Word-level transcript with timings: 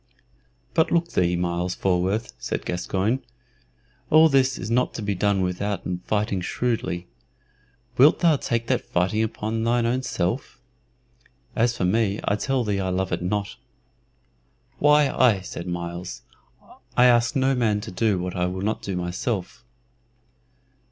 "But 0.73 0.91
look 0.91 1.09
thee, 1.09 1.35
Myles 1.35 1.75
Falworth," 1.75 2.33
said 2.39 2.65
Gascoyne, 2.65 3.21
"all 4.09 4.29
this 4.29 4.57
is 4.57 4.71
not 4.71 4.95
to 4.95 5.03
be 5.03 5.13
done 5.13 5.41
withouten 5.43 5.99
fighting 6.05 6.41
shrewdly. 6.41 7.05
Wilt 7.99 8.17
thou 8.21 8.37
take 8.37 8.65
that 8.65 8.81
fighting 8.81 9.21
upon 9.21 9.63
thine 9.63 9.85
own 9.85 10.01
self? 10.01 10.59
As 11.55 11.77
for 11.77 11.85
me, 11.85 12.19
I 12.25 12.35
tell 12.35 12.63
thee 12.63 12.79
I 12.79 12.89
love 12.89 13.11
it 13.11 13.21
not." 13.21 13.57
"Why, 14.79 15.07
aye," 15.07 15.41
said 15.41 15.67
Myles; 15.67 16.23
"I 16.97 17.05
ask 17.05 17.35
no 17.35 17.53
man 17.53 17.79
to 17.81 17.91
do 17.91 18.17
what 18.17 18.35
I 18.35 18.47
will 18.47 18.63
not 18.63 18.81
do 18.81 18.95
myself." 18.95 19.63